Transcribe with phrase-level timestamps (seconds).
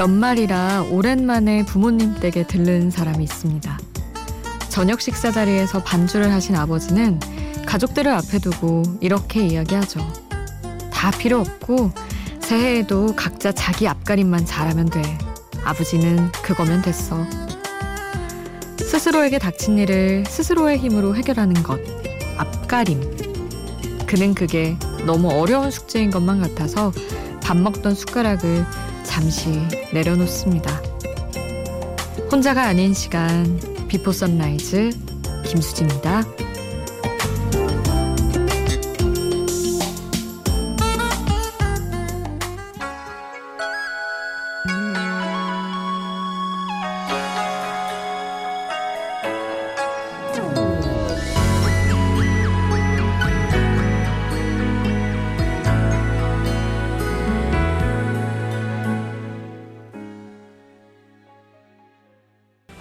[0.00, 3.78] 연말이라 오랜만에 부모님 댁에 들른 사람이 있습니다.
[4.70, 7.20] 저녁 식사 자리에서 반주를 하신 아버지는
[7.66, 10.00] 가족들을 앞에 두고 이렇게 이야기하죠.
[10.90, 11.90] 다 필요 없고
[12.40, 15.02] 새해에도 각자 자기 앞가림만 잘하면 돼.
[15.64, 17.26] 아버지는 그거면 됐어.
[18.78, 21.78] 스스로에게 닥친 일을 스스로의 힘으로 해결하는 것.
[22.38, 24.06] 앞가림.
[24.06, 26.90] 그는 그게 너무 어려운 숙제인 것만 같아서
[27.42, 28.64] 밥 먹던 숟가락을
[29.04, 29.50] 잠시
[29.92, 30.82] 내려놓습니다.
[32.30, 34.90] 혼자가 아닌 시간 비포 선라이즈
[35.46, 36.24] 김수지입니다.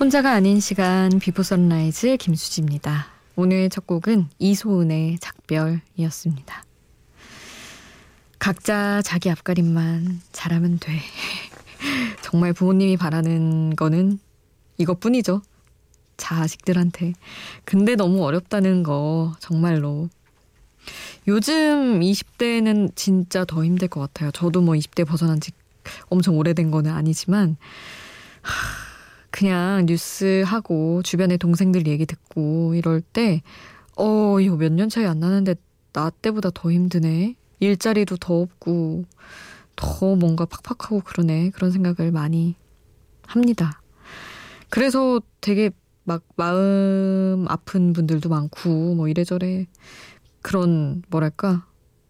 [0.10, 3.10] 혼자가 아닌 시간 비포 선라이즈 김수지입니다.
[3.36, 6.64] 오늘 첫 곡은 이소은의 작별이었습니다.
[8.40, 11.00] 각자 자기 앞가림만 잘하면 돼.
[12.24, 14.18] 정말 부모님이 바라는 거는
[14.80, 15.44] 이것뿐이죠.
[16.18, 17.14] 자식들한테.
[17.64, 20.10] 근데 너무 어렵다는 거 정말로.
[21.28, 24.32] 요즘 20대는 진짜 더 힘들 것 같아요.
[24.32, 25.52] 저도 뭐 20대 벗어난 지
[26.08, 27.58] 엄청 오래된 거는 아니지만
[28.42, 28.89] 하,
[29.32, 33.42] 그냥 뉴스 하고 주변에 동생들 얘기 듣고 이럴 때,
[33.98, 35.56] 어, 이거 몇 년 차이 안 나는데
[35.94, 37.36] 나 때보다 더 힘드네.
[37.60, 39.06] 일자리도 더 없고,
[39.76, 41.52] 더 뭔가 팍팍하고 그러네.
[41.52, 42.56] 그런 생각을 많이
[43.28, 43.82] 합니다.
[44.70, 45.72] 그래서 되게
[46.04, 49.68] 막 마음 아픈 분들도 많고, 뭐 이래저래
[50.42, 51.66] 그런, 뭐랄까,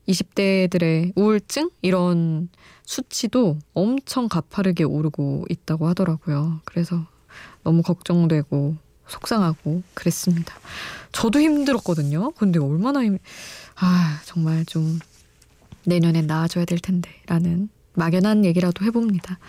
[0.09, 1.69] 20대들의 우울증?
[1.81, 2.49] 이런
[2.83, 6.61] 수치도 엄청 가파르게 오르고 있다고 하더라고요.
[6.65, 7.05] 그래서
[7.63, 8.75] 너무 걱정되고
[9.07, 10.55] 속상하고 그랬습니다.
[11.11, 12.31] 저도 힘들었거든요.
[12.31, 13.17] 근데 얼마나 힘,
[13.75, 14.99] 아, 정말 좀
[15.85, 17.09] 내년엔 나아져야 될 텐데.
[17.27, 19.39] 라는 막연한 얘기라도 해봅니다.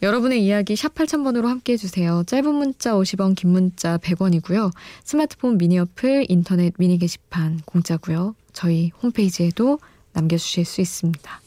[0.00, 2.22] 여러분의 이야기 샵 8000번으로 함께 해주세요.
[2.26, 4.70] 짧은 문자 50원, 긴 문자 100원이고요.
[5.02, 8.36] 스마트폰 미니 어플, 인터넷 미니 게시판 공짜고요.
[8.58, 9.78] 저희 홈페이지에도
[10.14, 11.40] 남겨주실 수 있습니다.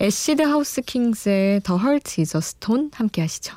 [0.00, 3.56] 애시드 하우스 킹스의 The Heart is a Stone 함께 하시죠.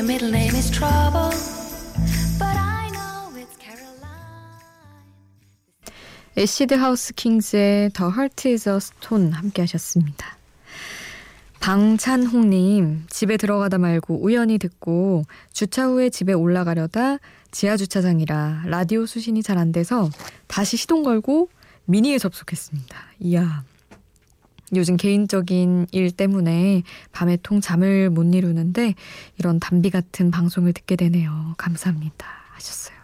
[0.00, 1.19] Your middle name is trouble,
[6.40, 10.38] 애시드 하우스 The Heart is a Stone 함께 하셨습니다.
[11.60, 17.18] 방찬홍님, 집에 들어가다 말고 우연히 듣고 주차 후에 집에 올라가려다
[17.50, 20.08] 지하 주차장이라 라디오 수신이 잘 안 돼서
[20.46, 21.50] 다시 시동 걸고
[21.84, 22.96] 미니에 접속했습니다.
[23.18, 23.62] 이야.
[24.74, 28.94] 요즘 개인적인 일 때문에 밤에 통 잠을 못 이루는데
[29.38, 31.52] 이런 담비 같은 방송을 듣게 되네요.
[31.58, 32.26] 감사합니다.
[32.52, 32.99] 하셨어요.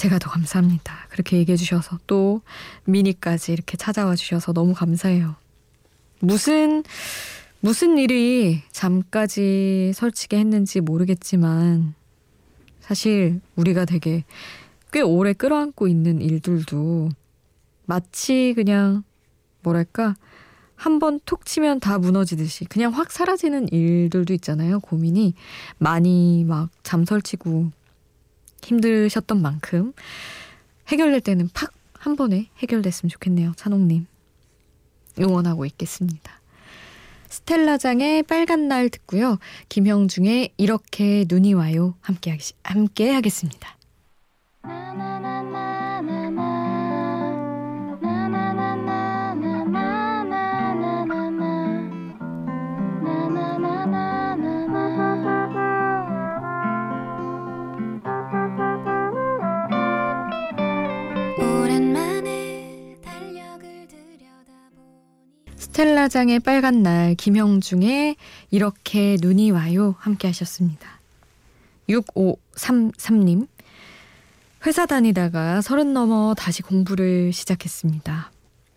[0.00, 0.94] 제가 더 감사합니다.
[1.10, 2.40] 그렇게 얘기해 주셔서 또
[2.86, 5.36] 미니까지 이렇게 찾아와 주셔서 너무 감사해요.
[6.20, 6.84] 무슨
[7.60, 11.92] 무슨 일이 잠까지 설치게 했는지 모르겠지만
[12.80, 14.24] 사실 우리가 되게
[14.90, 17.10] 꽤 오래 끌어안고 있는 일들도
[17.84, 19.04] 마치 그냥
[19.62, 20.14] 뭐랄까
[20.76, 24.80] 한 번 톡 치면 다 무너지듯이 그냥 확 사라지는 일들도 있잖아요.
[24.80, 25.34] 고민이
[25.76, 27.70] 많이 막 잠설치고
[28.62, 29.92] 힘드셨던 만큼
[30.88, 33.52] 해결될 때는 팍 한 번에 해결됐으면 좋겠네요.
[33.56, 34.06] 찬홍님.
[35.18, 36.40] 응원하고 있겠습니다.
[37.28, 39.38] 스텔라장의 빨간 날 듣고요.
[39.68, 41.94] 김형중의 이렇게 눈이 와요.
[42.00, 43.76] 함께, 하겠, 함께 하겠습니다.
[66.10, 68.16] 스텔라장의 빨간 날, 김형중의
[68.50, 69.94] 이렇게 눈이 와요.
[69.98, 71.00] 함께 하셨습니다.
[71.88, 73.46] 6533님.
[74.66, 78.30] 회사 다니다가 서른 넘어 다시 공부를 시작했습니다.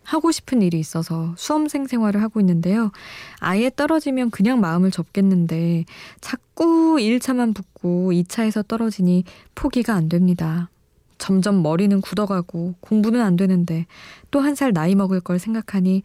[0.04, 2.92] 하고 싶은 일이 있어서 수험생 생활을 하고 있는데요.
[3.40, 5.86] 아예 떨어지면 그냥 마음을 접겠는데
[6.22, 9.24] 자꾸 1차만 붙고 2차에서 떨어지니
[9.56, 10.70] 포기가 안 됩니다.
[11.18, 13.86] 점점 머리는 굳어가고 공부는 안 되는데
[14.30, 16.04] 또 한 살 나이 먹을 걸 생각하니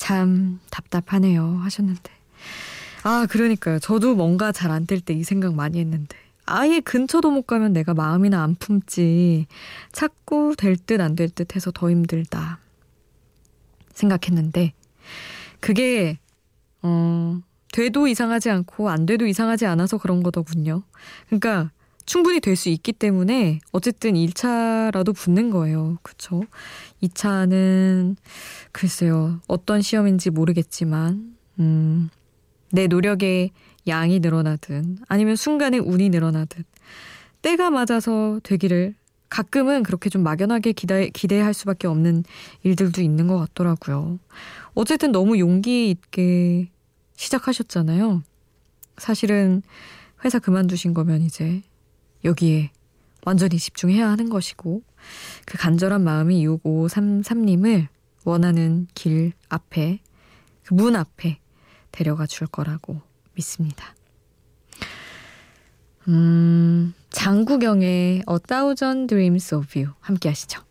[0.00, 2.10] 참 답답하네요 하셨는데
[3.02, 3.78] 아, 그러니까요.
[3.78, 6.16] 저도 뭔가 잘 안 될 때 이 생각 많이 했는데.
[6.44, 9.46] 아예 근처도 못 가면 내가 마음이나 안 품지.
[9.92, 12.58] 찾고 될 듯 안 될 듯 해서 더 힘들다.
[13.94, 14.74] 생각했는데,
[15.60, 16.18] 그게,
[16.82, 17.40] 어,
[17.72, 20.82] 돼도 이상하지 않고 안 돼도 이상하지 않아서 그런 거더군요.
[21.28, 21.70] 그러니까
[22.10, 25.96] 충분히 될 수 있기 때문에 어쨌든 1차라도 붙는 거예요.
[26.02, 26.42] 그쵸?
[27.04, 28.16] 2차는
[28.72, 29.40] 글쎄요.
[29.46, 32.10] 어떤 시험인지 모르겠지만, 음,
[32.72, 33.52] 내 노력의
[33.86, 36.64] 양이 늘어나든 아니면 순간에 운이 늘어나든
[37.42, 38.96] 때가 맞아서 되기를
[39.28, 42.24] 가끔은 그렇게 좀 막연하게 기대, 기대할 수밖에 없는
[42.64, 44.18] 일들도 있는 것 같더라고요.
[44.74, 46.70] 어쨌든 너무 용기 있게
[47.14, 48.24] 시작하셨잖아요.
[48.98, 49.62] 사실은
[50.24, 51.62] 회사 그만두신 거면 이제
[52.24, 52.70] 여기에
[53.24, 54.82] 완전히 집중해야 하는 것이고
[55.46, 57.88] 그 간절한 마음이 6533님을
[58.24, 60.00] 원하는 길 앞에
[60.70, 61.40] 그 문 앞에
[61.90, 63.02] 데려가 줄 거라고
[63.34, 63.96] 믿습니다.
[66.06, 70.62] 음, 장구경의 A Thousand Dreams of You 함께 하시죠.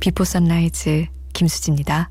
[0.00, 2.08] 비포 선라이즈 김수지입니다.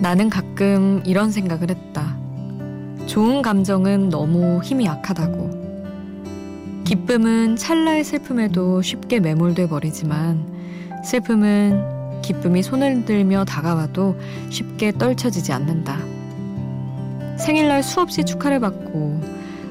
[0.00, 2.16] 나는 가끔 이런 생각을 했다.
[3.06, 5.50] 좋은 감정은 너무 힘이 약하다고.
[6.84, 10.59] 기쁨은 찰나의 슬픔에도 쉽게 매몰돼 버리지만
[11.04, 14.16] 슬픔은 기쁨이 손을 들며 다가와도
[14.50, 15.98] 쉽게 떨쳐지지 않는다.
[17.38, 19.20] 생일날 수없이 축하를 받고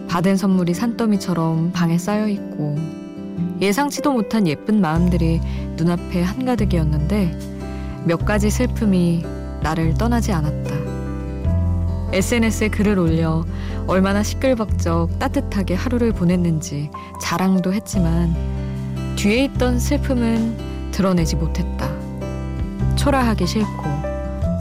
[0.07, 2.75] 받은 선물이 산더미처럼 방에 쌓여 있고
[3.61, 5.39] 예상치도 못한 예쁜 마음들이
[5.75, 7.37] 눈앞에 한가득이었는데
[8.05, 9.23] 몇 가지 슬픔이
[9.61, 10.75] 나를 떠나지 않았다.
[12.11, 13.45] SNS에 글을 올려
[13.85, 16.89] 얼마나 시끌벅적 따뜻하게 하루를 보냈는지
[17.21, 18.33] 자랑도 했지만
[19.15, 21.89] 뒤에 있던 슬픔은 드러내지 못했다.
[22.95, 23.83] 초라하기 싫고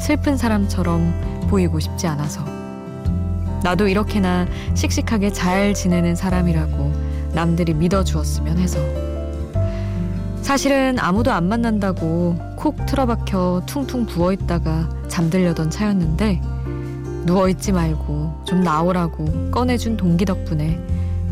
[0.00, 2.44] 슬픈 사람처럼 보이고 싶지 않아서.
[3.62, 6.92] 나도 이렇게나 씩씩하게 잘 지내는 사람이라고
[7.32, 8.78] 남들이 믿어주었으면 해서.
[10.42, 16.40] 사실은 아무도 안 만난다고 콕 틀어박혀 퉁퉁 부어있다가 잠들려던 차였는데
[17.26, 20.80] 누워있지 말고 좀 나오라고 꺼내준 동기 덕분에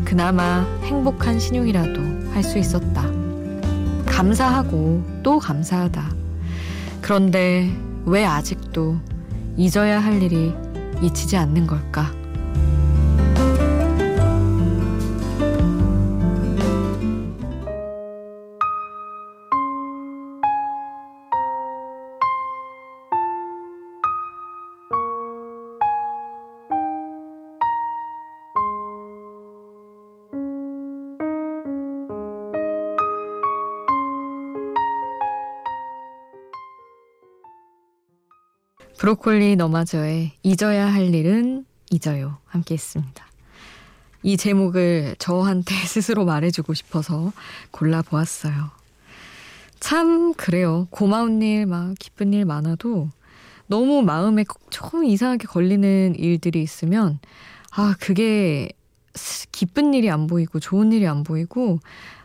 [0.05, 3.16] 그나마 행복한 신용이라도 할 수 있었다.
[4.17, 6.11] 감사하고 또 감사하다.
[7.01, 7.71] 그런데
[8.03, 8.97] 왜 아직도
[9.55, 10.55] 잊어야 할 일이
[11.03, 12.11] 잊히지 않는 걸까?
[38.97, 42.39] 브로콜리 너마저의 잊어야 할 일은 잊어요.
[42.47, 43.25] 함께 했습니다.
[44.23, 47.31] 이 제목을 저한테 스스로 말해주고 싶어서
[47.71, 48.71] 골라보았어요.
[49.79, 50.87] 참, 그래요.
[50.89, 53.09] 고마운 일, 막, 기쁜 일 많아도
[53.67, 57.19] 너무 마음에 좀 이상하게 걸리는 일들이 있으면,
[57.71, 58.69] 아, 그게
[59.51, 61.79] 기쁜 일이 안 보이고 좋은 일이 안 보이고,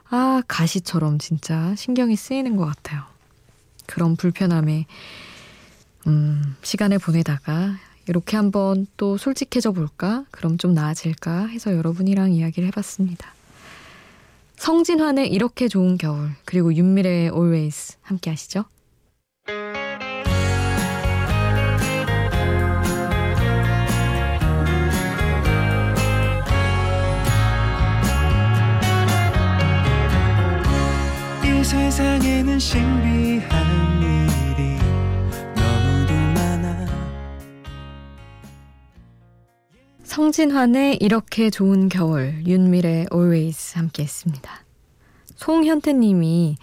[0.09, 3.03] 아, 가시처럼 진짜 신경이 쓰이는 것 같아요.
[3.87, 4.87] 그런 불편함에
[6.07, 7.77] 음, 시간을 보내다가
[8.09, 10.25] 이렇게 한번 또 솔직해져 볼까?
[10.31, 11.47] 그럼 좀 나아질까?
[11.47, 13.33] 해서 여러분이랑 이야기를 해봤습니다.
[14.57, 18.65] 성진환의 이렇게 좋은 겨울, 그리고 윤미래의 Always 함께 하시죠.
[31.73, 34.02] 세상에는 신비한
[40.23, 44.65] 성진환의 이렇게 좋은 겨울, 윤밀의 Always 함께 했습니다.
[45.35, 46.59] 송현태님이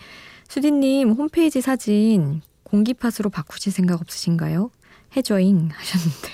[0.47, 4.71] 수디님 홈페이지 사진 공기팟으로 바꾸실 생각 없으신가요?
[5.17, 6.29] 해줘잉 하셨는데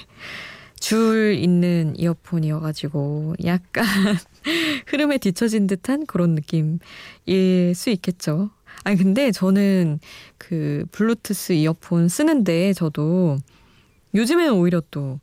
[0.80, 3.86] 줄 있는 이어폰이어가지고 약간
[4.86, 8.52] 흐름에 뒤처진 듯한 그런 느낌일 수 있겠죠.
[8.84, 10.00] 아니 근데 저는
[10.38, 13.38] 그 블루투스 이어폰 쓰는데 저도
[14.14, 15.20] 요즘에는 오히려 또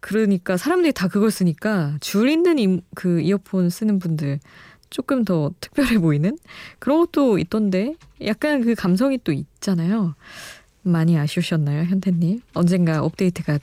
[0.00, 4.40] 그러니까 사람들이 다 그걸 쓰니까 줄 있는 이, 그 이어폰 쓰는 분들
[4.88, 6.36] 조금 더 특별해 보이는
[6.78, 10.14] 그런 것도 있던데 약간 그 감성이 또 있잖아요.
[10.82, 12.40] 많이 아쉬우셨나요, 현태님?
[12.54, 13.58] 언젠가 업데이트가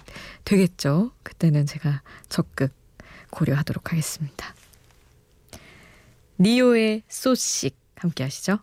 [0.45, 1.11] 되겠죠.
[1.23, 2.71] 그때는 제가 적극
[3.31, 4.53] 고려하도록 하겠습니다.
[6.39, 8.59] 니오의 소식 함께 하시죠.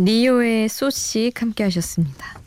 [0.00, 2.40] 니오의 소식 함께 하셨습니다.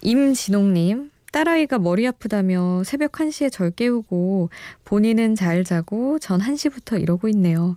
[0.00, 4.50] 임진홍님, 딸아이가 머리 아프다며 새벽 1시에 절 깨우고
[4.84, 7.76] 본인은 잘 자고 전 1시부터 이러고 있네요.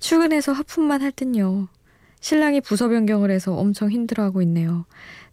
[0.00, 1.68] 출근해서 하품만 할 듯요.
[2.20, 4.84] 신랑이 부서 변경을 해서 엄청 힘들어하고 있네요.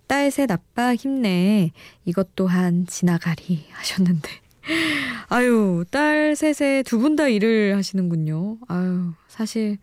[0.05, 1.71] 딸 셋 아빠 힘내.
[2.05, 4.29] 이것 또한 지나가리 하셨는데.
[5.29, 8.57] 아유, 딸 셋에 두 분 다 일을 하시는군요.
[8.67, 9.77] 아유, 사실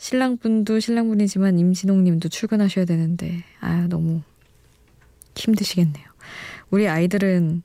[0.00, 4.22] 신랑분도 신랑분이지만 임진홍님도 출근하셔야 되는데 아 너무
[5.36, 6.06] 힘드시겠네요.
[6.70, 7.62] 우리 아이들은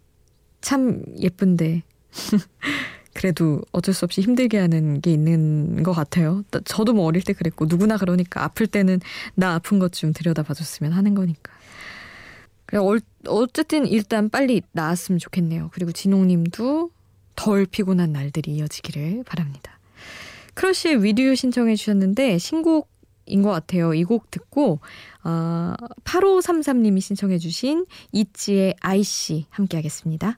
[0.60, 1.84] 참 예쁜데
[3.14, 6.44] 그래도 어쩔 수 없이 힘들게 하는 게 있는 것 같아요.
[6.66, 9.00] 저도 뭐 어릴 때 그랬고 누구나 그러니까 아플 때는
[9.36, 11.54] 나 아픈 것 좀 들여다봐줬으면 하는 거니까.
[13.28, 15.70] 어쨌든 일단 빨리 나았으면 좋겠네요.
[15.72, 16.90] 그리고 진홍님도
[17.38, 19.75] 덜 피곤한 날들이 이어지기를 바랍니다.
[20.56, 22.90] 크러쉬의 위디오 신청해 주셨는데 신곡
[23.28, 23.94] 인 것 같아요.
[23.96, 24.80] 이 곡 듣고
[25.24, 30.38] 어, 8533님이 신청해 주신 이치의 아이씨 함께 하겠습니다.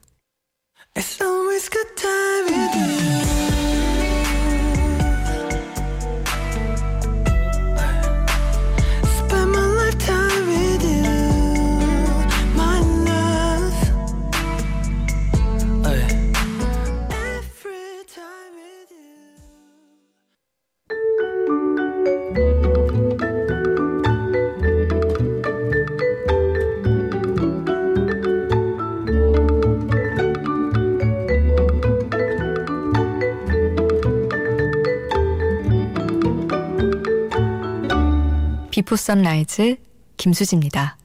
[38.88, 39.76] 비포 선라이즈
[40.16, 40.96] 김수지입니다.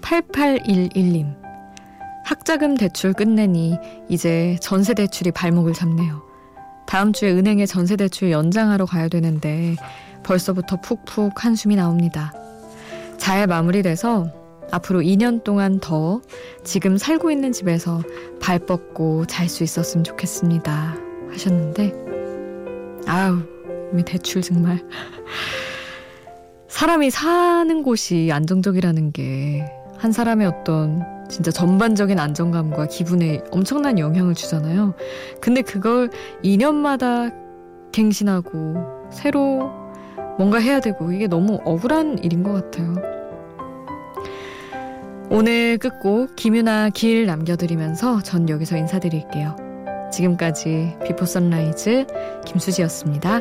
[0.00, 1.36] (8811님)
[2.24, 6.20] 학자금 대출 끝내니 이제 전세 대출이 발목을 잡네요.
[6.88, 9.76] 다음 주에 은행에 전세 대출 연장하러 가야 되는데
[10.24, 12.32] 벌써부터 푹푹 한숨이 나옵니다.
[13.18, 14.41] 잘 마무리돼서
[14.72, 16.20] 앞으로 2년 동안 더
[16.64, 18.02] 지금 살고 있는 집에서
[18.40, 20.96] 발 뻗고 잘 수 있었으면 좋겠습니다.
[21.30, 21.92] 하셨는데,
[23.06, 23.38] 아우,
[23.96, 24.84] 이 대출 정말.
[26.68, 34.94] 사람이 사는 곳이 안정적이라는 게 한 사람의 어떤 진짜 전반적인 안정감과 기분에 엄청난 영향을 주잖아요.
[35.40, 36.10] 근데 그걸
[36.42, 37.32] 2년마다
[37.92, 38.74] 갱신하고
[39.12, 39.70] 새로
[40.38, 42.96] 뭔가 해야 되고 이게 너무 억울한 일인 것 같아요.
[45.34, 49.56] 오늘 끝곡 김유나 길 남겨드리면서 전 여기서 인사드릴게요.
[50.12, 52.06] 지금까지 비포 선라이즈
[52.44, 53.40] 김수지였습니다.